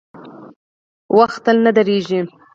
[1.17, 2.21] •وخت تل نه درېږي.